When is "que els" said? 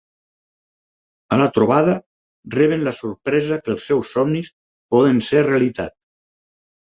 3.67-3.85